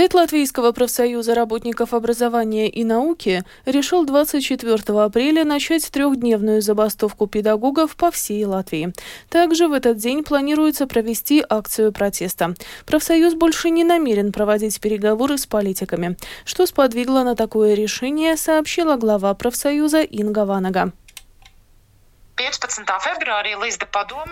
Совет 0.00 0.14
Латвийского 0.14 0.72
профсоюза 0.72 1.34
работников 1.34 1.92
образования 1.92 2.70
и 2.70 2.84
науки 2.84 3.44
решил 3.66 4.06
24 4.06 4.98
апреля 4.98 5.44
начать 5.44 5.90
трехдневную 5.92 6.62
забастовку 6.62 7.26
педагогов 7.26 7.96
по 7.96 8.10
всей 8.10 8.46
Латвии. 8.46 8.94
Также 9.28 9.68
в 9.68 9.74
этот 9.74 9.98
день 9.98 10.24
планируется 10.24 10.86
провести 10.86 11.44
акцию 11.46 11.92
протеста. 11.92 12.54
Профсоюз 12.86 13.34
больше 13.34 13.68
не 13.68 13.84
намерен 13.84 14.32
проводить 14.32 14.80
переговоры 14.80 15.36
с 15.36 15.44
политиками. 15.44 16.16
Что 16.46 16.64
сподвигло 16.64 17.22
на 17.22 17.36
такое 17.36 17.74
решение, 17.74 18.38
сообщила 18.38 18.96
глава 18.96 19.34
профсоюза 19.34 20.00
Инга 20.00 20.46
Ванага. 20.46 20.92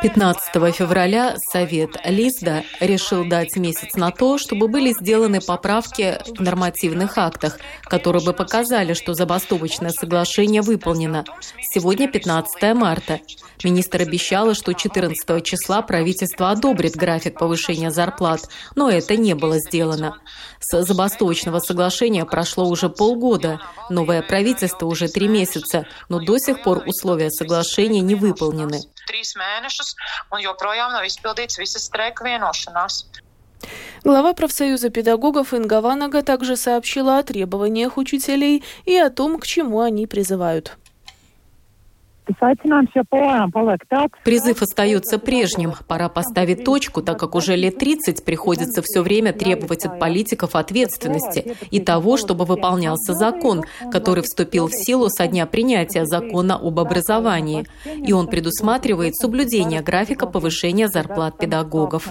15 0.01 0.75
февраля 0.75 1.37
Совет 1.53 1.91
Лизда 2.07 2.65
решил 2.81 3.27
дать 3.29 3.55
месяц 3.57 3.97
на 3.97 4.11
то, 4.11 4.39
чтобы 4.39 4.67
были 4.69 4.95
сделаны 4.99 5.43
поправки 5.43 6.19
в 6.27 6.41
нормативных 6.41 7.19
актах, 7.19 7.59
которые 7.83 8.25
бы 8.25 8.33
показали, 8.33 8.95
что 8.95 9.13
забастовочное 9.13 9.91
соглашение 9.91 10.63
выполнено. 10.63 11.27
Сегодня 11.61 12.09
15 12.09 12.75
марта. 12.75 13.21
Министр 13.65 14.03
обещала, 14.03 14.55
что 14.55 14.73
14 14.73 15.45
числа 15.45 15.83
правительство 15.83 16.51
одобрит 16.51 16.95
график 16.95 17.39
повышения 17.39 17.91
зарплат, 17.91 18.49
но 18.75 18.89
это 18.89 19.17
не 19.17 19.35
было 19.35 19.59
сделано. 19.59 20.19
С 20.61 20.83
забастовочного 20.83 21.59
соглашения 21.59 22.25
прошло 22.25 22.69
уже 22.69 22.89
полгода, 22.89 23.61
новое 23.91 24.23
правительство 24.23 24.87
уже 24.87 25.09
три 25.09 25.29
месяца, 25.29 25.87
но 26.09 26.21
до 26.21 26.39
сих 26.39 26.63
пор 26.63 26.83
условия 26.87 27.31
соглашения 27.31 27.98
не 28.01 28.15
выполнены. 28.15 28.81
Глава 34.05 34.33
профсоюза 34.33 34.91
педагогов 34.91 35.53
Инга 35.53 35.81
Ванага 35.81 36.23
также 36.23 36.57
сообщила 36.57 37.19
о 37.19 37.23
требованиях 37.23 37.97
учителей 37.97 38.65
и 38.85 38.97
о 38.97 39.11
том, 39.11 39.39
к 39.41 39.47
чему 39.47 39.81
они 39.81 40.07
призывают. 40.07 40.79
Призыв 44.25 44.63
остается 44.63 45.19
прежним. 45.19 45.73
Пора 45.87 46.09
поставить 46.09 46.65
точку, 46.65 47.03
так 47.03 47.19
как 47.19 47.35
уже 47.35 47.57
лет 47.57 47.79
30 47.79 48.25
приходится 48.25 48.83
все 48.83 49.03
время 49.03 49.33
требовать 49.33 49.87
от 49.87 49.99
политиков 49.99 50.55
ответственности 50.55 51.57
и 51.71 51.81
того, 51.81 52.17
чтобы 52.17 52.45
выполнялся 52.45 53.15
закон, 53.15 53.63
который 53.91 54.23
вступил 54.23 54.69
в 54.69 54.73
силу 54.73 55.09
со 55.09 55.27
дня 55.27 55.47
принятия 55.47 56.05
закона 56.05 56.57
об 56.57 56.79
образовании. 56.79 57.67
И 57.87 58.13
он 58.13 58.27
предусматривает 58.27 59.17
соблюдение 59.17 59.83
графика 59.83 60.27
повышения 60.27 60.89
зарплат 60.89 61.39
педагогов. 61.39 62.09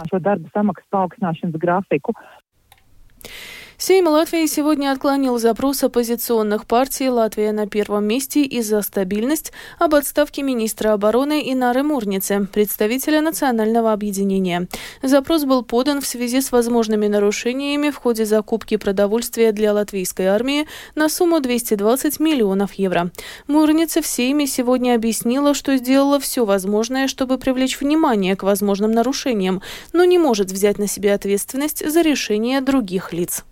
Сейм 3.87 4.07
Латвии 4.09 4.45
сегодня 4.47 4.91
отклонил 4.91 5.37
запрос 5.37 5.81
оппозиционных 5.81 6.65
партий 6.65 7.07
«Латвия 7.07 7.53
на 7.53 7.67
первом 7.67 8.03
месте» 8.03 8.41
из-за 8.43 8.81
стабильность 8.81 9.53
об 9.79 9.95
отставке 9.95 10.43
министра 10.43 10.91
обороны 10.91 11.41
Инары 11.53 11.83
Мурницы, 11.83 12.49
представителя 12.51 13.21
национального 13.21 13.93
объединения. 13.93 14.67
Запрос 15.01 15.45
был 15.45 15.63
подан 15.63 16.01
в 16.01 16.05
связи 16.05 16.41
с 16.41 16.51
возможными 16.51 17.07
нарушениями 17.07 17.89
в 17.89 17.95
ходе 17.95 18.25
закупки 18.25 18.75
продовольствия 18.75 19.53
для 19.53 19.71
латвийской 19.71 20.25
армии 20.25 20.67
на 20.95 21.07
сумму 21.07 21.39
220 21.39 22.19
миллионов 22.19 22.73
евро. 22.73 23.11
Мурница 23.47 24.01
в 24.01 24.05
Сейме 24.05 24.47
сегодня 24.47 24.95
объяснила, 24.95 25.53
что 25.53 25.77
сделала 25.77 26.19
все 26.19 26.43
возможное, 26.43 27.07
чтобы 27.07 27.37
привлечь 27.37 27.79
внимание 27.79 28.35
к 28.35 28.43
возможным 28.43 28.91
нарушениям, 28.91 29.61
но 29.93 30.03
не 30.03 30.17
может 30.17 30.51
взять 30.51 30.77
на 30.77 30.87
себя 30.87 31.13
ответственность 31.13 31.89
за 31.89 32.01
решение 32.01 32.59
других 32.59 33.13
лиц. 33.13 33.45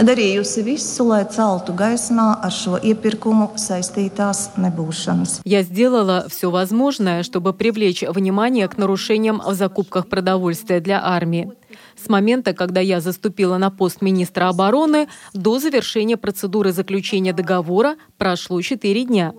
Darījusi 0.00 0.62
visu, 0.64 1.04
lai 1.04 1.24
celtu 1.28 1.74
gaismā 1.76 2.26
ar 2.46 2.52
šo 2.54 2.78
iepirkumu 2.80 3.50
saistītās 3.60 4.56
nebūšanas. 4.56 5.40
Я 5.44 5.62
сделала 5.62 6.26
все 6.28 6.50
возможное, 6.50 7.22
чтобы 7.22 7.52
привлечь 7.52 8.02
внимание 8.02 8.66
к 8.68 8.78
нарушениям 8.78 9.42
в 9.44 9.54
закупках 9.54 10.08
продовольствия 10.08 10.80
для 10.80 11.04
армии. 11.04 11.52
С 12.02 12.08
момента, 12.08 12.54
когда 12.54 12.80
я 12.80 13.00
заступила 13.00 13.58
на 13.58 13.70
пост 13.70 14.00
министра 14.00 14.48
обороны, 14.48 15.08
до 15.34 15.58
завершения 15.58 16.16
процедуры 16.16 16.72
заключения 16.72 17.32
договора 17.32 17.96
прошло 18.16 18.62
4 18.62 19.04
дня. 19.04 19.34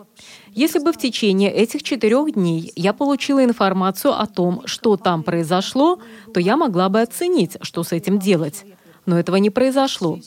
Если 0.53 0.79
бы 0.79 0.93
в 0.93 0.97
течение 0.97 1.51
этих 1.51 1.81
четырех 1.81 2.33
дней 2.33 2.71
я 2.75 2.93
получила 2.93 3.43
информацию 3.43 4.13
о 4.13 4.27
том, 4.27 4.61
что 4.65 4.95
там 4.95 5.23
произошло, 5.23 5.99
то 6.33 6.39
я 6.39 6.55
могла 6.55 6.89
бы 6.89 7.01
оценить, 7.01 7.57
что 7.61 7.83
с 7.83 7.91
этим 7.93 8.19
делать. 8.19 8.63
Но 9.05 9.17
этого 9.17 9.37
не 9.37 9.49
произошло. 9.49 10.19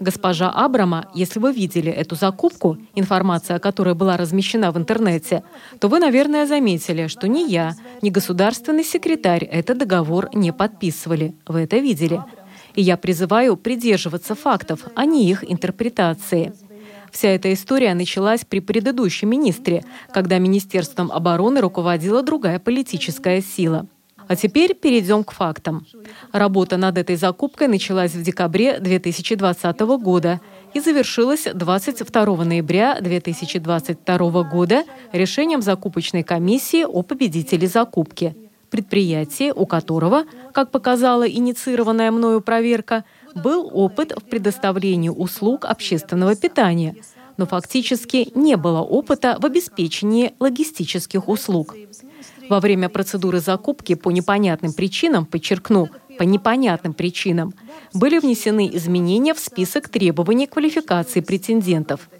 Госпожа 0.00 0.50
Абрама, 0.50 1.06
если 1.14 1.38
вы 1.38 1.52
видели 1.52 1.92
эту 1.92 2.14
закупку, 2.14 2.78
информация 2.94 3.56
о 3.56 3.60
которой 3.60 3.94
была 3.94 4.16
размещена 4.16 4.72
в 4.72 4.78
интернете, 4.78 5.42
то 5.78 5.88
вы, 5.88 5.98
наверное, 5.98 6.46
заметили, 6.46 7.08
что 7.08 7.28
ни 7.28 7.50
я, 7.50 7.74
ни 8.00 8.08
государственный 8.08 8.84
секретарь 8.84 9.44
этот 9.44 9.78
договор 9.78 10.30
не 10.32 10.52
подписывали. 10.52 11.34
Вы 11.46 11.60
это 11.60 11.76
видели. 11.78 12.22
И 12.74 12.80
я 12.80 12.96
призываю 12.96 13.56
придерживаться 13.56 14.34
фактов, 14.34 14.86
а 14.94 15.04
не 15.04 15.28
их 15.28 15.44
интерпретации. 15.50 16.54
Вся 17.10 17.28
эта 17.28 17.52
история 17.52 17.92
началась 17.92 18.46
при 18.46 18.60
предыдущем 18.60 19.28
министре, 19.28 19.84
когда 20.14 20.38
Министерством 20.38 21.12
обороны 21.12 21.60
руководила 21.60 22.22
другая 22.22 22.58
политическая 22.58 23.42
сила. 23.42 23.86
А 24.28 24.36
теперь 24.36 24.74
перейдем 24.74 25.24
к 25.24 25.32
фактам. 25.32 25.86
Работа 26.32 26.76
над 26.76 26.98
этой 26.98 27.16
закупкой 27.16 27.68
началась 27.68 28.12
в 28.12 28.22
декабре 28.22 28.78
2020 28.78 29.80
года 30.00 30.40
и 30.74 30.80
завершилась 30.80 31.46
22 31.52 32.44
ноября 32.44 32.98
2022 33.00 34.42
года 34.44 34.84
решением 35.12 35.62
закупочной 35.62 36.22
комиссии 36.22 36.84
о 36.84 37.02
победителе 37.02 37.66
закупки. 37.66 38.36
Предприятие, 38.70 39.52
у 39.52 39.66
которого, 39.66 40.24
как 40.52 40.70
показала 40.70 41.28
инициированная 41.28 42.10
мною 42.10 42.40
проверка, 42.40 43.04
был 43.34 43.70
опыт 43.70 44.12
в 44.16 44.22
предоставлении 44.22 45.10
услуг 45.10 45.66
общественного 45.66 46.34
питания, 46.36 46.96
но 47.36 47.46
фактически 47.46 48.30
не 48.34 48.56
было 48.56 48.80
опыта 48.80 49.36
в 49.38 49.44
обеспечении 49.44 50.34
логистических 50.40 51.28
услуг. 51.28 51.74
Во 52.52 52.60
время 52.60 52.90
процедуры 52.90 53.40
закупки 53.40 53.94
по 53.94 54.10
непонятным 54.10 54.74
причинам, 54.74 55.24
подчеркну, 55.24 55.88
по 56.18 56.22
непонятным 56.22 56.92
причинам, 56.92 57.54
были 57.94 58.18
внесены 58.18 58.68
изменения 58.74 59.32
в 59.32 59.38
список 59.38 59.88
требований 59.88 60.46
квалификации 60.46 61.22
претендентов. 61.22 62.10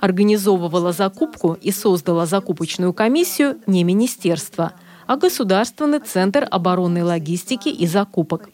Организовывала 0.00 0.92
закупку 0.92 1.58
и 1.60 1.72
создала 1.72 2.24
закупочную 2.24 2.94
комиссию 2.94 3.58
не 3.66 3.84
министерство, 3.84 4.72
а 5.06 5.18
Государственный 5.18 6.00
центр 6.00 6.48
оборонной 6.50 7.02
логистики 7.02 7.68
и 7.68 7.86
закупок. 7.86 8.48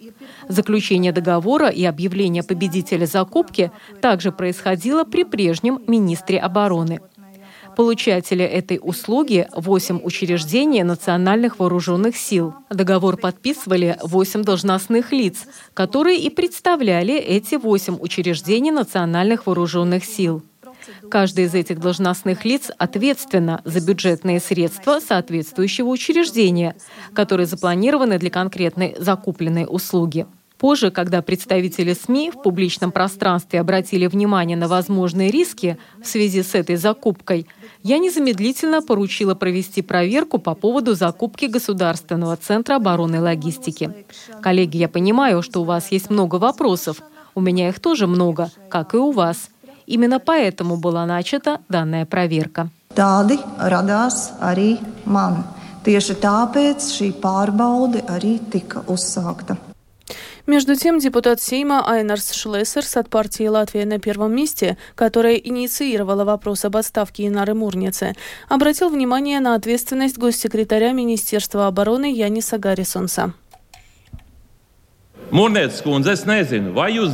Заключение 0.49 1.13
договора 1.13 1.69
и 1.69 1.85
объявление 1.85 2.43
победителя 2.43 3.07
закупки 3.07 3.71
также 4.01 4.33
происходило 4.33 5.05
при 5.05 5.23
прежнем 5.23 5.83
министре 5.87 6.41
обороны– 6.41 7.01
Получатели 7.77 8.45
этой 8.45 8.79
услуги– 8.83 9.49
8 9.57 10.01
учреждений 10.03 10.83
национальных 10.83 11.59
вооруженных 11.59 12.17
сил. 12.17 12.55
Договор 12.71 13.17
подписывали 13.17 13.97
8 14.03 14.43
должностных 14.43 15.13
лиц, 15.13 15.47
которые 15.75 16.19
и 16.19 16.31
представляли 16.31 17.15
эти 17.15 17.55
8 17.55 17.99
учреждений 18.01 18.71
национальных 18.71 19.47
вооруженных 19.47 20.05
сил. 20.05 20.43
Каждый 21.11 21.45
из 21.45 21.55
этих 21.55 21.79
должностных 21.79 22.45
лиц 22.45 22.71
ответственно 22.77 23.63
за 23.65 23.81
бюджетные 23.81 24.41
средства 24.41 25.01
соответствующего 25.01 25.89
учреждения, 25.89 26.75
которые 27.15 27.47
запланированы 27.47 28.19
для 28.19 28.31
конкретной 28.31 28.97
закупленной 28.99 29.67
услуги. 29.69 30.27
Позже, 30.63 30.93
когда 30.93 31.23
представители 31.23 31.93
СМИ 31.93 32.31
в 32.31 32.41
публичном 32.41 32.93
пространстве 32.93 33.61
обратили 33.61 34.07
внимание 34.07 34.57
на 34.57 34.69
возможные 34.69 35.29
риски 35.29 35.77
в 36.01 36.07
связи 36.07 36.45
с 36.45 36.55
этой 36.55 36.77
закупкой, 36.77 37.49
я 37.83 37.99
незамедлительно 37.99 38.81
поручила 38.81 39.35
провести 39.35 39.83
проверку 39.83 40.39
по 40.39 40.55
поводу 40.55 40.95
закупки 40.95 41.47
Государственного 41.47 42.37
центра 42.37 42.77
обороны 42.77 43.17
и 43.17 43.19
логистики. 43.19 43.93
Коллеги, 44.41 44.77
я 44.77 44.89
понимаю, 44.89 45.43
что 45.43 45.63
у 45.63 45.65
вас 45.65 45.91
есть 45.91 46.11
много 46.11 46.37
вопросов. 46.37 47.03
У 47.35 47.41
меня 47.41 47.69
их 47.69 47.81
тоже 47.81 48.07
много, 48.07 48.49
как 48.71 48.95
и 48.95 48.99
у 48.99 49.11
вас. 49.11 49.51
Именно 49.89 50.21
поэтому 50.21 50.77
была 50.77 51.05
начата 51.07 51.59
данная 51.69 52.07
проверка. 52.07 52.71
Tādi 52.95 53.41
radās 53.59 54.37
arī 54.39 54.79
man. 55.09 55.43
Tieši 55.83 56.15
tāpēc 56.23 56.87
šī 56.93 57.11
pārbaude. 57.19 58.05
Между 60.47 60.75
тем, 60.75 60.99
депутат 60.99 61.41
Сейма 61.41 61.89
Айнарс 61.89 62.33
Шлессерс 62.33 62.97
от 62.97 63.09
партии 63.09 63.47
«Латвия 63.47 63.87
на 63.87 64.01
первом 64.01 64.35
месте», 64.35 64.77
которая 64.97 65.37
инициировала 65.37 66.25
вопрос 66.25 66.65
об 66.65 66.77
отставке 66.77 67.29
Инары 67.29 67.55
Мурницы, 67.55 68.15
обратил 68.49 68.89
внимание 68.89 69.39
на 69.39 69.55
ответственность 69.55 70.19
госсекретаря 70.19 70.93
Министерства 70.93 71.69
обороны 71.69 72.13
Яниса 72.13 72.59
Гаррисонса. 72.59 73.35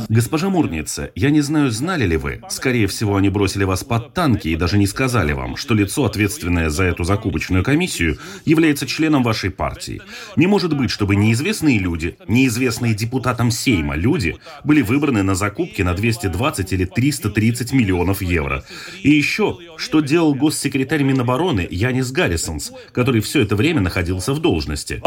Госпожа 0.09 0.49
Мурница, 0.49 1.09
я 1.15 1.29
не 1.29 1.39
знаю, 1.39 1.71
знали 1.71 2.05
ли 2.05 2.17
вы. 2.17 2.41
Скорее 2.49 2.87
всего, 2.87 3.15
они 3.15 3.29
бросили 3.29 3.63
вас 3.63 3.85
под 3.85 4.13
танки 4.13 4.49
и 4.49 4.57
даже 4.57 4.77
не 4.77 4.87
сказали 4.87 5.31
вам, 5.31 5.55
что 5.55 5.73
лицо, 5.73 6.03
ответственное 6.03 6.69
за 6.69 6.83
эту 6.83 7.05
закупочную 7.05 7.63
комиссию, 7.63 8.17
является 8.43 8.85
членом 8.85 9.23
вашей 9.23 9.51
партии. 9.51 10.01
Не 10.35 10.47
может 10.47 10.75
быть, 10.75 10.91
чтобы 10.91 11.15
неизвестные 11.15 11.79
люди, 11.79 12.17
неизвестные 12.27 12.93
депутатам 12.93 13.51
Сейма 13.51 13.95
люди, 13.95 14.35
были 14.65 14.81
выбраны 14.81 15.23
на 15.23 15.33
закупки 15.33 15.81
на 15.81 15.93
220 15.93 16.73
или 16.73 16.83
330 16.83 17.71
миллионов 17.71 18.21
евро. 18.21 18.65
И 19.01 19.11
еще, 19.11 19.59
что 19.77 20.01
делал 20.01 20.35
госсекретарь 20.35 21.03
Минобороны 21.03 21.65
Янис 21.71 22.11
Гаррисонс, 22.11 22.73
который 22.91 23.21
все 23.21 23.43
это 23.43 23.55
время 23.55 23.79
находился 23.79 24.33
в 24.33 24.39
должности. 24.39 24.99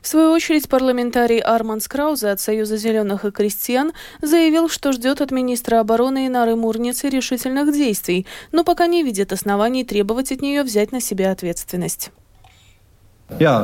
В 0.00 0.06
свою 0.06 0.32
очередь, 0.32 0.68
парламентарий 0.68 1.38
Арман 1.38 1.80
Скраузе 1.80 2.28
от 2.28 2.40
Союза 2.40 2.76
зеленых 2.76 3.24
и 3.24 3.30
крестьян 3.30 3.92
заявил, 4.20 4.68
что 4.68 4.92
ждет 4.92 5.20
от 5.20 5.30
министра 5.30 5.80
обороны 5.80 6.26
Инары 6.26 6.56
Мурницы 6.56 7.08
решительных 7.08 7.72
действий, 7.72 8.26
но 8.50 8.64
пока 8.64 8.86
не 8.86 9.02
видит 9.02 9.32
оснований 9.32 9.84
требовать 9.84 10.32
от 10.32 10.42
нее 10.42 10.62
взять 10.62 10.92
на 10.92 11.00
себя 11.00 11.30
ответственность. 11.30 12.10
Jā, 13.40 13.54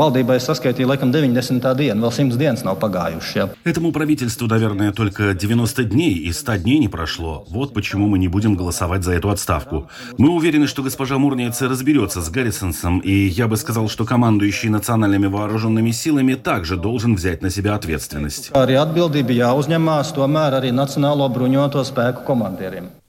valdībai 0.00 0.38
saskaitīja 0.40 0.88
laikam 0.92 1.12
90. 1.12 1.74
dienu, 1.76 2.02
vēl 2.06 2.12
100 2.12 2.38
dienas 2.40 2.64
nav 2.64 2.78
pagājušas. 2.80 3.36
Jā. 3.36 3.48
Этому 3.64 3.92
правительству, 3.92 4.46
наверное, 4.46 4.92
только 4.92 5.34
90 5.34 5.84
дней 5.84 6.14
и 6.14 6.32
100 6.32 6.56
дней 6.56 6.78
не 6.78 6.88
прошло. 6.88 7.44
Вот 7.50 7.74
почему 7.74 8.08
мы 8.08 8.18
не 8.18 8.28
будем 8.28 8.54
голосовать 8.54 9.04
за 9.04 9.12
эту 9.12 9.30
отставку. 9.30 9.88
Мы 10.18 10.30
уверены, 10.30 10.66
что 10.66 10.82
госпожа 10.82 11.18
Мурница 11.18 11.68
разберется 11.68 12.22
с 12.22 12.30
Гаррисонсом, 12.30 13.00
и 13.00 13.12
я 13.12 13.48
бы 13.48 13.56
сказал, 13.56 13.88
что 13.88 14.04
командующий 14.04 14.68
национальными 14.68 15.26
вооруженными 15.26 15.90
силами 15.90 16.34
также 16.34 16.76
должен 16.76 17.14
взять 17.14 17.42
на 17.42 17.50
себя 17.50 17.74
ответственность. 17.74 18.50
Arī 18.52 18.76
atbildība 18.80 19.32
jāuzņemās 19.32 20.14
tomēr 20.16 20.60
arī 20.60 20.72
Nacionālo 20.72 21.28
bruņoto 21.32 21.84
spēku 21.84 22.24
komandieriem. 22.26 22.99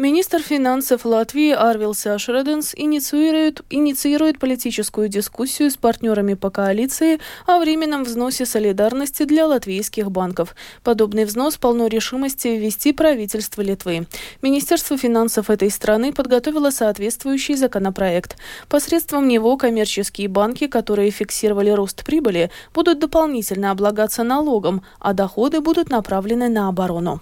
Министр 0.00 0.40
финансов 0.40 1.04
Латвии 1.04 1.50
Арвил 1.50 1.92
Сашреденс 1.92 2.72
инициирует, 2.76 3.62
инициирует 3.68 4.38
политическую 4.38 5.08
дискуссию 5.08 5.72
с 5.72 5.76
партнерами 5.76 6.34
по 6.34 6.50
коалиции 6.50 7.18
о 7.46 7.58
временном 7.58 8.04
взносе 8.04 8.46
солидарности 8.46 9.24
для 9.24 9.48
латвийских 9.48 10.12
банков. 10.12 10.54
Подобный 10.84 11.24
взнос 11.24 11.56
полно 11.56 11.88
решимости 11.88 12.46
ввести 12.46 12.92
правительство 12.92 13.60
Литвы. 13.60 14.06
Министерство 14.40 14.96
финансов 14.96 15.50
этой 15.50 15.68
страны 15.68 16.12
подготовило 16.12 16.70
соответствующий 16.70 17.56
законопроект. 17.56 18.36
Посредством 18.68 19.26
него 19.26 19.56
коммерческие 19.56 20.28
банки, 20.28 20.68
которые 20.68 21.10
фиксировали 21.10 21.70
рост 21.70 22.04
прибыли, 22.04 22.52
будут 22.72 23.00
дополнительно 23.00 23.72
облагаться 23.72 24.22
налогом, 24.22 24.84
а 25.00 25.12
доходы 25.12 25.60
будут 25.60 25.90
направлены 25.90 26.48
на 26.48 26.68
оборону. 26.68 27.20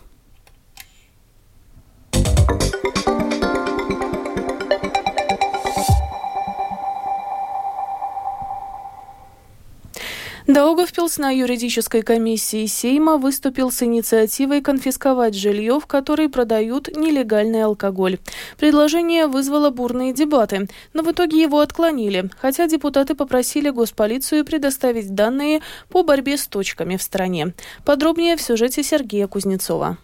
Даугавпилс 10.56 11.18
на 11.18 11.30
юридической 11.32 12.00
комиссии 12.00 12.64
Сейма 12.64 13.18
выступил 13.18 13.70
с 13.70 13.82
инициативой 13.82 14.62
конфисковать 14.62 15.34
жилье, 15.34 15.78
в 15.78 15.84
которой 15.86 16.30
продают 16.30 16.88
нелегальный 16.96 17.62
алкоголь. 17.62 18.16
Предложение 18.56 19.26
вызвало 19.26 19.68
бурные 19.68 20.14
дебаты, 20.14 20.66
но 20.94 21.02
в 21.02 21.12
итоге 21.12 21.42
его 21.42 21.60
отклонили, 21.60 22.30
хотя 22.38 22.68
депутаты 22.68 23.14
попросили 23.14 23.68
госполицию 23.68 24.46
предоставить 24.46 25.14
данные 25.14 25.60
по 25.90 26.02
борьбе 26.02 26.38
с 26.38 26.46
точками 26.46 26.96
в 26.96 27.02
стране. 27.02 27.52
Подробнее 27.84 28.38
в 28.38 28.40
сюжете 28.40 28.82
Сергея 28.82 29.26
Кузнецова. 29.26 29.98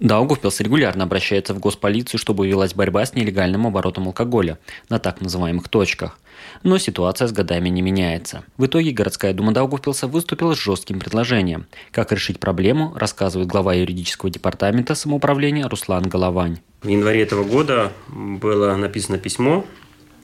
Даугавпилс 0.00 0.60
регулярно 0.60 1.04
обращается 1.04 1.54
в 1.54 1.58
госполицию, 1.58 2.20
чтобы 2.20 2.46
велась 2.46 2.72
борьба 2.72 3.04
с 3.04 3.14
нелегальным 3.14 3.66
оборотом 3.66 4.06
алкоголя 4.06 4.58
на 4.88 5.00
так 5.00 5.20
называемых 5.20 5.68
точках. 5.68 6.18
Но 6.62 6.78
ситуация 6.78 7.26
с 7.26 7.32
годами 7.32 7.68
не 7.68 7.82
меняется. 7.82 8.44
В 8.56 8.66
итоге 8.66 8.92
городская 8.92 9.32
дума 9.32 9.52
Даугавпилса 9.52 10.06
выступила 10.06 10.54
с 10.54 10.58
жестким 10.58 11.00
предложением. 11.00 11.66
Как 11.90 12.12
решить 12.12 12.38
проблему, 12.38 12.94
рассказывает 12.96 13.48
глава 13.48 13.74
юридического 13.74 14.30
департамента 14.30 14.94
самоуправления 14.94 15.68
Руслан 15.68 16.04
Головань. 16.04 16.60
В 16.82 16.88
январе 16.88 17.22
этого 17.22 17.42
года 17.42 17.92
было 18.08 18.76
написано 18.76 19.18
письмо 19.18 19.66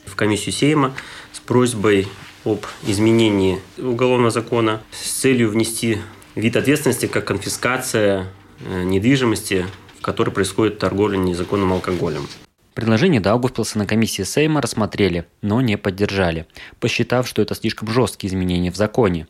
в 0.06 0.14
комиссию 0.14 0.52
Сейма 0.52 0.94
с 1.32 1.40
просьбой 1.40 2.06
об 2.44 2.64
изменении 2.86 3.58
уголовного 3.78 4.30
закона 4.30 4.82
с 4.92 5.10
целью 5.10 5.50
внести 5.50 5.98
вид 6.36 6.56
ответственности 6.56 7.06
как 7.06 7.24
конфискация 7.24 8.28
недвижимости, 8.60 9.66
в 9.98 10.02
которой 10.02 10.30
происходит 10.30 10.78
торговля 10.78 11.16
незаконным 11.16 11.72
алкоголем. 11.72 12.26
Предложение 12.74 13.20
Даугавпилса 13.20 13.78
на 13.78 13.86
комиссии 13.86 14.22
Сейма 14.22 14.60
рассмотрели, 14.60 15.26
но 15.42 15.60
не 15.60 15.78
поддержали, 15.78 16.46
посчитав, 16.80 17.28
что 17.28 17.40
это 17.40 17.54
слишком 17.54 17.88
жесткие 17.88 18.30
изменения 18.30 18.72
в 18.72 18.76
законе. 18.76 19.28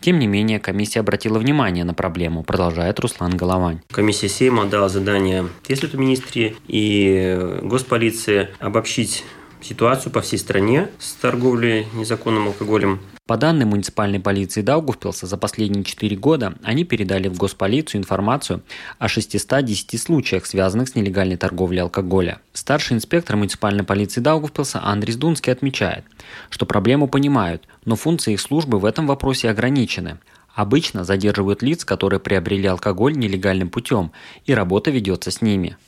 Тем 0.00 0.18
не 0.18 0.26
менее, 0.26 0.58
комиссия 0.58 1.00
обратила 1.00 1.38
внимание 1.38 1.84
на 1.84 1.92
проблему, 1.92 2.42
продолжает 2.44 2.98
Руслан 2.98 3.36
Головань. 3.36 3.82
Комиссия 3.90 4.30
Сейма 4.30 4.64
дала 4.64 4.88
задание 4.88 5.48
Теслиту 5.68 5.98
министре 5.98 6.56
и 6.66 7.58
госполиции 7.62 8.48
обобщить 8.58 9.22
ситуацию 9.60 10.10
по 10.10 10.22
всей 10.22 10.38
стране 10.38 10.88
с 10.98 11.12
торговлей 11.12 11.86
незаконным 11.92 12.48
алкоголем. 12.48 13.00
По 13.32 13.38
данным 13.38 13.70
муниципальной 13.70 14.20
полиции 14.20 14.60
Даугавпилса, 14.60 15.26
за 15.26 15.38
последние 15.38 15.84
4 15.84 16.16
года 16.16 16.52
они 16.62 16.84
передали 16.84 17.28
в 17.28 17.38
госполицию 17.38 18.02
информацию 18.02 18.60
о 18.98 19.08
610 19.08 19.98
случаях, 19.98 20.44
связанных 20.44 20.90
с 20.90 20.94
нелегальной 20.94 21.38
торговлей 21.38 21.80
алкоголя. 21.80 22.42
Старший 22.52 22.98
инспектор 22.98 23.36
муниципальной 23.36 23.84
полиции 23.84 24.20
Даугавпилса 24.20 24.82
Андрей 24.82 25.16
Дунский 25.16 25.50
отмечает, 25.50 26.04
что 26.50 26.66
проблему 26.66 27.08
понимают, 27.08 27.66
но 27.86 27.96
функции 27.96 28.34
их 28.34 28.40
службы 28.42 28.78
в 28.78 28.84
этом 28.84 29.06
вопросе 29.06 29.48
ограничены. 29.48 30.18
Обычно 30.54 31.02
задерживают 31.02 31.62
лиц, 31.62 31.86
которые 31.86 32.20
приобрели 32.20 32.66
алкоголь 32.66 33.14
нелегальным 33.16 33.70
путем, 33.70 34.12
и 34.44 34.52
работа 34.52 34.90
ведется 34.90 35.30
с 35.30 35.40
ними. 35.40 35.78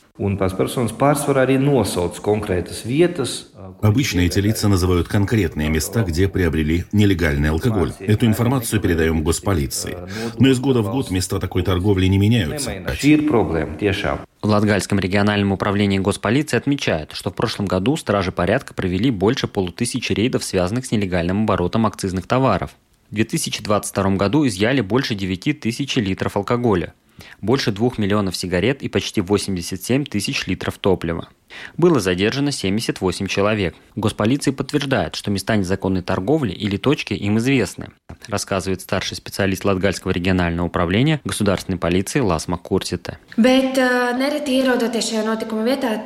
Обычно 3.82 4.20
эти 4.20 4.38
лица 4.38 4.68
называют 4.68 5.08
конкретные 5.08 5.68
места, 5.70 6.04
где 6.04 6.28
приобрели 6.28 6.84
нелегальный 6.92 7.50
алкоголь. 7.50 7.92
Эту 7.98 8.26
информацию 8.26 8.80
передаем 8.80 9.24
госполиции. 9.24 9.98
Но 10.38 10.50
из 10.50 10.60
года 10.60 10.82
в 10.82 10.92
год 10.92 11.10
места 11.10 11.40
такой 11.40 11.64
торговли 11.64 12.06
не 12.06 12.18
меняются. 12.18 12.70
В 14.40 14.46
Латгальском 14.46 15.00
региональном 15.00 15.50
управлении 15.50 15.98
госполиции 15.98 16.58
отмечают, 16.58 17.10
что 17.12 17.30
в 17.30 17.34
прошлом 17.34 17.66
году 17.66 17.96
стражи 17.96 18.30
порядка 18.30 18.72
провели 18.72 19.10
больше 19.10 19.48
полутысячи 19.48 20.12
рейдов, 20.12 20.44
связанных 20.44 20.86
с 20.86 20.92
нелегальным 20.92 21.42
оборотом 21.42 21.86
акцизных 21.86 22.28
товаров. 22.28 22.76
В 23.10 23.16
2022 23.16 24.10
году 24.10 24.46
изъяли 24.46 24.80
больше 24.80 25.16
9 25.16 25.58
тысяч 25.58 25.96
литров 25.96 26.36
алкоголя 26.36 26.94
больше 27.40 27.72
2 27.72 27.92
миллионов 27.98 28.36
сигарет 28.36 28.82
и 28.82 28.88
почти 28.88 29.20
87 29.20 30.04
тысяч 30.04 30.46
литров 30.46 30.78
топлива. 30.78 31.28
Было 31.76 32.00
задержано 32.00 32.52
78 32.52 33.26
человек. 33.26 33.74
Госполиция 33.96 34.52
подтверждает, 34.52 35.14
что 35.14 35.30
места 35.30 35.56
незаконной 35.56 36.02
торговли 36.02 36.52
или 36.52 36.76
точки 36.76 37.14
им 37.14 37.38
известны, 37.38 37.90
рассказывает 38.28 38.80
старший 38.80 39.16
специалист 39.16 39.64
Латгальского 39.64 40.10
регионального 40.10 40.66
управления 40.66 41.20
государственной 41.24 41.78
полиции 41.78 42.20
Ласма 42.20 42.56
Курсита. 42.56 43.18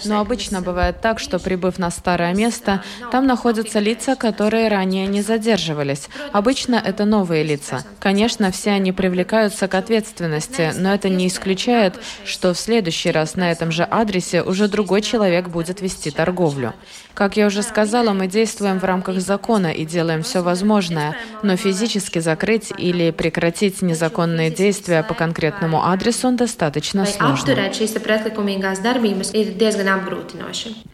Но 0.05 0.21
обычно 0.21 0.61
бывает 0.61 1.01
так, 1.01 1.19
что 1.19 1.39
прибыв 1.39 1.79
на 1.79 1.91
старое 1.91 2.35
место, 2.35 2.83
там 3.13 3.27
находятся 3.27 3.79
лица, 3.79 4.17
которые 4.17 4.69
ранее 4.69 5.07
не 5.07 5.23
задерживались. 5.23 6.09
Обычно 6.33 6.77
это 6.77 7.05
новые 7.05 7.45
лица. 7.45 7.85
Конечно, 8.01 8.51
все 8.51 8.71
они 8.71 8.93
привлекаются 8.93 9.69
к 9.69 9.75
ответственности, 9.75 10.73
но 10.77 10.95
это 10.95 11.09
не 11.09 11.29
исключает, 11.29 11.95
что 12.25 12.55
в 12.55 12.59
следующий 12.59 13.11
раз 13.11 13.37
на 13.37 13.51
этом 13.51 13.71
же 13.71 13.85
адресе 13.85 14.43
уже 14.43 14.69
другой 14.69 15.03
человек 15.03 15.29
человек 15.29 15.49
будет 15.49 15.83
вести 15.83 16.11
торговлю. 16.11 16.73
Как 17.13 17.37
я 17.37 17.47
уже 17.47 17.63
сказала, 17.63 18.13
мы 18.15 18.29
действуем 18.29 18.79
в 18.79 18.85
рамках 18.85 19.21
закона 19.21 19.73
и 19.73 19.85
делаем 19.85 20.23
все 20.23 20.41
возможное, 20.43 21.17
но 21.43 21.57
физически 21.57 22.08
закрыть 22.17 22.73
или 22.79 23.11
прекратить 23.11 23.83
незаконные 23.83 24.51
действия 24.51 25.03
по 25.03 25.15
конкретному 25.15 25.85
адресу 25.85 26.33
достаточно 26.33 27.05
сложно. 27.05 27.35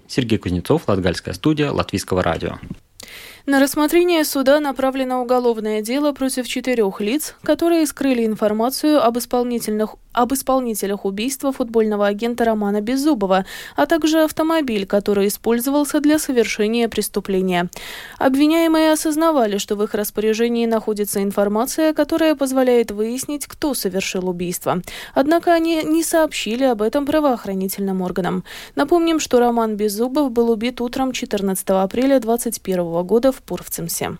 Сергей 0.09 0.39
Кузнецов, 0.39 0.83
Латгальская 0.89 1.35
студия, 1.35 1.71
Латвийского 1.71 2.23
радио. 2.23 2.59
На 3.47 3.61
рассмотрение 3.61 4.25
суда 4.25 4.59
направлено 4.59 5.21
уголовное 5.21 5.83
дело 5.83 6.13
против 6.13 6.49
четырех 6.49 7.03
лиц, 7.03 7.37
которые 7.43 7.87
скрыли 7.87 8.25
информацию 8.25 9.05
об 9.05 9.19
исполнительных 9.19 9.97
об 10.15 10.33
исполнителях 10.33 11.05
убийства 11.05 11.53
футбольного 11.53 12.07
агента 12.07 12.45
Романа 12.45 12.81
Беззубова, 12.81 13.45
а 13.77 13.87
также 13.87 14.23
автомобиль, 14.23 14.87
который 14.87 15.27
использовался 15.27 16.01
для 16.01 16.19
совершения 16.19 16.89
преступления. 16.89 17.69
Обвиняемые 18.19 18.93
осознавали, 18.93 19.59
что 19.59 19.75
в 19.75 19.83
их 19.83 19.93
распоряжении 19.93 20.67
находится 20.67 21.23
информация, 21.23 21.93
которая 21.93 22.37
позволяет 22.37 22.93
выяснить, 22.93 23.47
кто 23.47 23.75
совершил 23.75 24.29
убийство. 24.29 24.83
Однако 25.15 25.53
они 25.53 25.83
не 25.83 26.05
сообщили 26.05 26.63
об 26.63 26.81
этом 26.81 27.07
правоохранительным 27.07 28.01
органам. 28.01 28.45
Напомним, 28.77 29.19
что 29.19 29.41
Роман 29.41 29.77
Беззубов 29.77 30.31
был 30.31 30.51
убит 30.51 30.81
утром 30.81 31.11
14 31.11 31.69
апреля 31.71 32.21
2021 32.21 33.03
года 33.03 33.33
в 33.35 33.43
Пурвцемсе. 33.43 34.17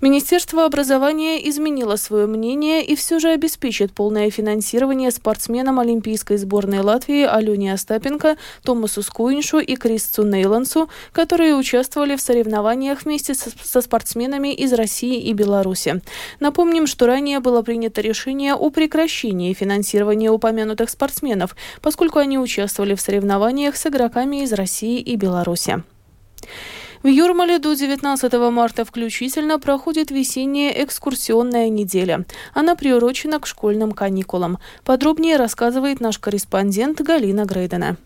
Министерство 0.00 0.64
образования 0.64 1.46
изменило 1.48 1.96
свое 1.96 2.26
мнение 2.26 2.82
и 2.82 2.94
все 2.96 3.18
же 3.18 3.30
обеспечит 3.30 3.92
полное 3.92 4.30
финансирование 4.30 5.10
спортсменам 5.10 5.78
Олимпийской 5.78 6.38
сборной 6.38 6.80
Латвии 6.80 7.24
Алене 7.24 7.74
Остапенко, 7.74 8.36
Томасу 8.62 9.02
Скуиншу 9.02 9.58
и 9.58 9.76
Кристу 9.76 10.22
Нейлансу, 10.22 10.88
которые 11.12 11.54
участвовали 11.54 12.16
в 12.16 12.22
соревнованиях 12.22 13.02
вместе 13.02 13.34
со 13.34 13.80
спортсменами 13.82 14.54
из 14.54 14.72
России 14.72 15.20
и 15.20 15.34
Беларуси. 15.34 16.00
Напомним, 16.38 16.86
что 16.86 17.06
ранее 17.06 17.40
было 17.40 17.60
принято 17.60 18.00
решение 18.00 18.54
о 18.54 18.70
прекращении 18.70 19.52
финансирования 19.52 20.30
упомянутых 20.30 20.88
спортсменов, 20.88 21.54
поскольку 21.82 22.20
они 22.20 22.38
участвовали 22.38 22.94
в 22.94 23.02
соревнованиях 23.02 23.76
с 23.76 23.86
игроками 23.86 24.44
из 24.44 24.52
России 24.54 24.98
и 24.98 25.16
Беларуси. 25.16 25.82
В 27.02 27.06
Юрмале 27.06 27.58
до 27.58 27.72
19 27.72 28.30
марта 28.52 28.84
включительно 28.84 29.58
проходит 29.58 30.10
весенняя 30.10 30.84
экскурсионная 30.84 31.70
неделя. 31.70 32.26
Она 32.52 32.76
приурочена 32.76 33.40
к 33.40 33.46
школьным 33.46 33.92
каникулам. 33.92 34.58
Подробнее 34.84 35.36
рассказывает 35.36 36.00
наш 36.00 36.18
корреспондент 36.18 37.00
Галина 37.00 37.46
Грейдена. 37.46 37.96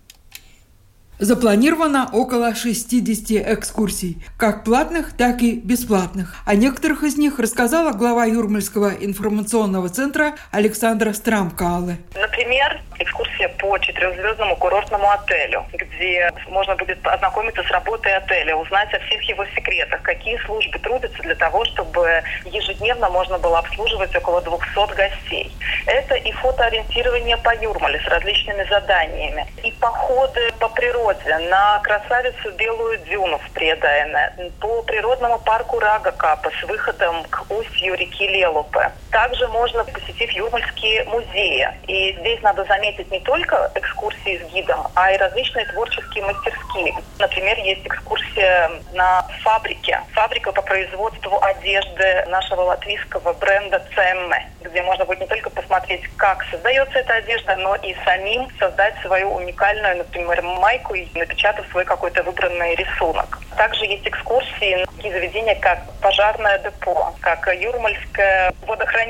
Запланировано 1.19 2.09
около 2.13 2.55
60 2.55 3.33
экскурсий, 3.49 4.23
как 4.37 4.63
платных, 4.63 5.13
так 5.13 5.43
и 5.43 5.57
бесплатных. 5.57 6.37
О 6.45 6.55
некоторых 6.55 7.03
из 7.03 7.17
них 7.17 7.39
рассказала 7.39 7.93
глава 7.93 8.27
Юрмальского 8.27 8.91
информационного 8.91 9.89
центра 9.89 10.35
Александра 10.53 11.13
Страмкалы. 11.13 11.99
Например, 12.15 12.83
экскурсия 12.99 13.49
по 13.49 13.79
четырехзвездному 13.79 14.57
курортному 14.57 15.11
отелю, 15.11 15.67
где 15.73 16.31
можно 16.49 16.77
будет 16.77 17.07
ознакомиться 17.07 17.63
с 17.63 17.71
работой 17.71 18.15
отеля, 18.17 18.57
узнать 18.57 18.93
о 18.95 18.99
всех 19.01 19.23
его 19.23 19.45
секретах, 19.55 20.03
какие 20.03 20.37
службы 20.39 20.79
трудятся 20.79 21.23
для 21.23 21.35
того, 21.35 21.65
чтобы 21.65 22.23
ежедневно 22.45 23.11
можно 23.11 23.39
было 23.39 23.59
обслуживать 23.59 24.15
около 24.17 24.41
200 24.43 24.95
гостей. 24.95 25.53
Это 25.87 26.15
и 26.15 26.33
фотоориентирование 26.33 27.37
по 27.39 27.55
Юрмале 27.55 28.01
с 28.01 28.07
различными 28.09 28.65
заданиями, 28.69 29.47
и 29.63 29.73
походы 29.73 30.53
по 30.59 30.69
природе 30.69 31.39
на 31.51 31.79
красавицу 31.81 32.53
Белую 32.53 32.99
Дюну 32.99 33.39
в 33.39 33.51
Предайне, 33.51 34.33
по 34.61 34.83
природному 34.83 35.39
парку 35.39 35.79
Рагакапа 35.79 36.51
с 36.61 36.63
выходом 36.65 37.25
к 37.25 37.45
устью 37.51 37.95
реки 37.95 38.27
Лелупе. 38.27 38.93
Также 39.15 39.47
можно 39.47 39.85
посетить 39.85 40.35
Юрмальские 40.35 41.05
музеи. 41.05 41.69
И 41.87 42.17
здесь 42.19 42.43
надо 42.43 42.65
заметить, 42.65 42.75
заметить 42.85 43.11
не 43.11 43.21
только 43.21 43.71
экскурсии 43.75 44.39
с 44.39 44.53
гидом, 44.53 44.87
а 44.95 45.13
и 45.13 45.17
различные 45.17 45.65
творческие 45.67 46.25
мастерские. 46.25 46.95
Например, 47.19 47.57
есть 47.59 47.87
экскурсия 47.87 48.71
на 48.93 49.23
фабрике. 49.43 50.01
Фабрика 50.13 50.53
по 50.53 50.63
производству 50.63 51.39
одежды 51.43 52.25
нашего 52.29 52.63
латвийского 52.63 53.33
бренда 53.35 53.83
Цемме, 53.95 54.51
где 54.63 54.83
можно 54.83 55.05
будет 55.05 55.21
не 55.21 55.27
только 55.27 55.51
посмотреть, 55.51 56.03
как 56.17 56.45
создается 56.51 56.99
эта 56.99 57.15
одежда, 57.15 57.57
но 57.57 57.77
и 57.77 57.95
самим 58.05 58.49
создать 58.59 58.95
свою 59.03 59.33
уникальную, 59.35 59.99
например, 59.99 60.43
майку 60.43 60.95
и 60.95 61.07
напечатать 61.15 61.69
свой 61.71 61.85
какой-то 61.85 62.23
выбранный 62.23 62.75
рисунок. 62.75 63.39
Также 63.57 63.85
есть 63.87 64.07
экскурсии 64.07 64.75
на 64.77 64.87
такие 64.87 65.13
заведения, 65.15 65.55
как 65.55 65.79
пожарное 66.01 66.59
депо, 66.59 67.15
как 67.21 67.47
Юрмальское 67.55 68.53
водохранилище. 68.67 69.04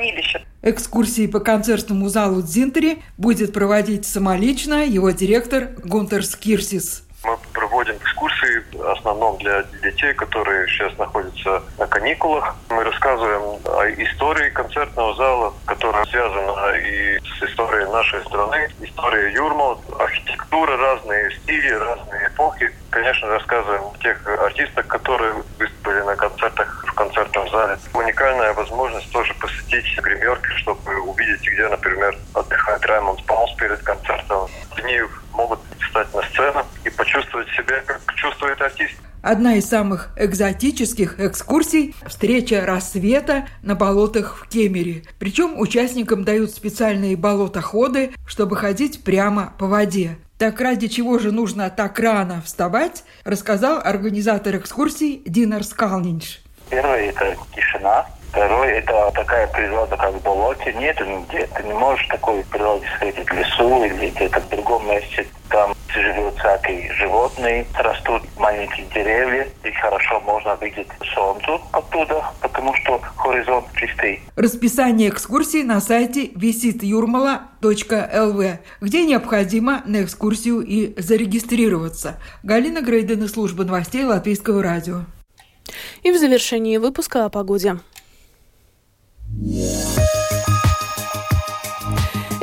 Экскурсии 0.61 1.27
по 1.27 1.39
концертному 1.39 2.09
залу 2.09 2.41
Дзинтери 2.41 3.03
будет 3.17 3.53
проводить 3.53 4.05
самолично 4.05 4.83
его 4.85 5.11
директор 5.11 5.69
Гунтер 5.83 6.25
Скирсис. 6.25 7.03
Мы 7.23 7.37
проводим 7.53 7.95
экскурсии 7.95 8.63
в 8.71 8.87
основном 8.87 9.37
для 9.39 9.63
детей, 9.83 10.13
которые 10.13 10.67
сейчас 10.67 10.95
находятся 10.97 11.63
на 11.79 11.87
каникулах. 11.87 12.55
Мы 12.69 12.83
рассказываем 12.83 13.59
о 13.65 13.89
истории 14.03 14.49
концертного 14.51 15.15
зала, 15.15 15.53
которая 15.65 16.05
связана 16.05 16.75
и 16.77 17.19
с 17.19 17.43
историей 17.43 17.91
нашей 17.91 18.21
страны, 18.25 18.69
история 18.81 19.33
Юрмал, 19.33 19.81
архитектура, 19.99 20.77
разные 20.77 21.31
стили, 21.31 21.69
разные 21.69 22.27
эпохи. 22.27 22.71
Конечно, 22.91 23.27
рассказываем 23.27 23.83
о 23.93 23.97
тех 24.01 24.27
артистах, 24.27 24.85
которые 24.87 25.33
выступили 25.57 26.01
на 26.01 26.15
концертах 26.15 26.74
концертном 27.15 27.49
зале. 27.49 27.77
Уникальная 27.93 28.53
возможность 28.53 29.09
тоже 29.11 29.33
посетить 29.35 29.85
гримерки, 30.01 30.47
чтобы 30.57 30.99
увидеть, 31.01 31.41
где, 31.41 31.67
например, 31.67 32.17
отдыхает 32.33 32.85
Раймонд 32.85 33.25
Паулс 33.25 33.53
перед 33.55 33.79
концертом. 33.79 34.49
Они 34.75 34.99
могут 35.33 35.59
встать 35.79 36.13
на 36.13 36.21
сцену 36.23 36.65
и 36.83 36.89
почувствовать 36.89 37.47
себя, 37.49 37.81
как 37.85 38.01
чувствует 38.15 38.61
артист. 38.61 38.95
Одна 39.21 39.55
из 39.55 39.67
самых 39.67 40.09
экзотических 40.17 41.19
экскурсий– 41.19 41.95
встреча 42.05 42.63
рассвета 42.63 43.47
на 43.63 43.73
болотах 43.73 44.37
в 44.37 44.47
Кемере. 44.47 45.03
Причем 45.17 45.59
участникам 45.59 46.23
дают 46.23 46.51
специальные 46.51 47.17
болотоходы, 47.17 48.11
чтобы 48.27 48.55
ходить 48.55 49.03
прямо 49.03 49.53
по 49.57 49.65
воде. 49.65 50.17
Так 50.37 50.61
ради 50.61 50.87
чего 50.87 51.17
же 51.17 51.31
нужно 51.31 51.71
так 51.71 51.97
рано 51.97 52.43
вставать, 52.45 53.03
рассказал 53.23 53.79
организатор 53.83 54.57
экскурсий 54.57 55.23
Динар 55.25 55.63
Скалнинш. 55.63 56.44
Первое– 56.69 57.09
это 57.09 57.35
тишина, 57.55 58.05
Второе, 58.35 58.79
это 58.79 59.11
такая 59.15 59.47
природа, 59.47 59.95
как 59.95 60.13
в 60.13 60.21
болоте. 60.21 60.73
Нет 60.73 60.99
нигде. 60.99 61.47
Ты 61.55 61.63
не 61.63 61.71
можешь 61.71 62.05
такой 62.07 62.43
природе 62.51 62.85
встретить 62.93 63.29
в 63.29 63.33
лесу 63.33 63.85
или 63.85 64.09
где-то 64.09 64.41
в 64.41 64.49
другом 64.49 64.85
месте. 64.89 65.25
Там 65.49 65.73
живут 65.87 66.37
всякие 66.37 66.91
животные, 66.95 67.65
растут 67.75 68.23
маленькие 68.37 68.85
деревья, 68.93 69.47
и 69.63 69.71
хорошо 69.71 70.19
можно 70.19 70.57
видеть 70.59 70.89
солнце 71.13 71.57
оттуда, 71.71 72.25
потому 72.41 72.75
что 72.75 72.99
горизонт 73.23 73.67
чистый. 73.77 74.21
Расписание 74.35 75.07
экскурсий 75.07 75.63
на 75.63 75.79
сайте 75.79 76.27
visitjurmala.lv, 76.27 78.57
где 78.81 79.05
необходимо 79.05 79.81
на 79.85 80.03
экскурсию 80.03 80.59
и 80.59 80.93
зарегистрироваться. 80.99 82.19
Галина 82.43 82.81
Грейдена, 82.81 83.29
служба 83.29 83.63
новостей 83.63 84.03
Латвийского 84.03 84.61
радио. 84.61 85.05
И 86.03 86.11
в 86.11 86.17
завершении 86.17 86.77
выпуска 86.77 87.25
о 87.25 87.29
погоде. 87.29 87.79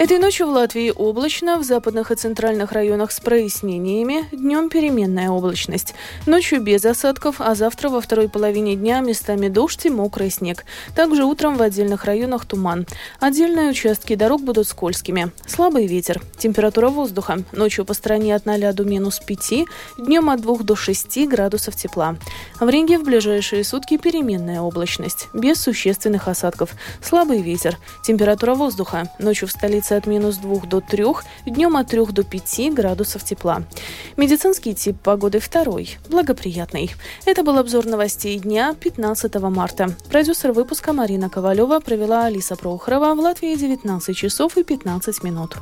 Этой 0.02 0.18
ночью 0.18 0.48
в 0.48 0.50
Латвии 0.50 0.92
облачно, 0.92 1.60
в 1.60 1.62
западных 1.62 2.10
и 2.10 2.16
центральных 2.16 2.72
районах 2.72 3.12
с 3.12 3.20
прояснениями, 3.20 4.24
днем 4.32 4.68
переменная 4.68 5.30
облачность. 5.30 5.94
Ночью 6.26 6.60
без 6.60 6.84
осадков, 6.84 7.36
а 7.38 7.54
завтра 7.54 7.88
во 7.88 8.00
второй 8.00 8.28
половине 8.28 8.74
дня 8.74 8.98
местами 8.98 9.46
дождь 9.46 9.86
и 9.86 9.90
мокрый 9.90 10.28
снег. 10.32 10.64
Также 10.96 11.22
утром 11.22 11.56
в 11.56 11.62
отдельных 11.62 12.04
районах 12.04 12.46
туман. 12.46 12.84
Отдельные 13.20 13.70
участки 13.70 14.16
дорог 14.16 14.42
будут 14.42 14.66
скользкими. 14.66 15.30
Слабый 15.46 15.86
ветер. 15.86 16.20
Температура 16.36 16.88
воздуха. 16.88 17.44
Ночью 17.52 17.84
по 17.84 17.94
стране 17.94 18.34
от 18.34 18.44
0 18.44 18.72
до 18.72 18.82
минус 18.82 19.20
5, 19.20 19.66
днем 19.98 20.30
от 20.30 20.40
2 20.40 20.64
до 20.64 20.74
6 20.74 21.28
градусов 21.28 21.76
тепла. 21.76 22.16
В 22.58 22.68
Риге 22.68 22.98
в 22.98 23.04
ближайшие 23.04 23.62
сутки 23.62 23.98
переменная 23.98 24.62
облачность, 24.62 25.28
без 25.32 25.62
существенных 25.62 26.26
осадков. 26.26 26.70
Слабый 27.00 27.40
ветер. 27.40 27.78
Температура 28.02 28.56
воздуха. 28.56 29.08
Ночью 29.20 29.46
в 29.46 29.52
столице 29.52 29.91
от 29.96 30.06
минус 30.06 30.36
2 30.36 30.66
до 30.66 30.80
3, 30.80 31.04
днем 31.46 31.76
от 31.76 31.88
3 31.88 32.06
до 32.06 32.24
5 32.24 32.74
градусов 32.74 33.24
тепла. 33.24 33.62
Медицинский 34.16 34.74
тип 34.74 34.96
погоды 35.02 35.38
второй, 35.38 35.98
благоприятный. 36.08 36.90
Это 37.24 37.42
был 37.42 37.58
обзор 37.58 37.86
новостей 37.86 38.38
дня 38.38 38.74
15 38.74 39.34
марта. 39.42 39.94
Продюсер 40.08 40.52
выпуска 40.52 40.92
Марина 40.92 41.28
Ковалева 41.28 41.80
провела 41.80 42.26
Алиса 42.26 42.56
Прохорова 42.56 43.14
в 43.14 43.20
Латвии 43.20 43.54
19 43.54 44.16
часов 44.16 44.56
и 44.56 44.64
15 44.64 45.22
минут. 45.22 45.56